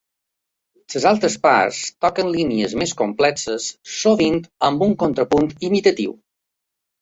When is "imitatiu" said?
5.71-6.19